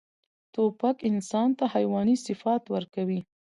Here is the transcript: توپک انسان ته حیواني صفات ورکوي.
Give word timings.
توپک 0.53 0.97
انسان 1.09 1.49
ته 1.57 1.63
حیواني 1.75 2.15
صفات 2.25 2.63
ورکوي. 2.73 3.19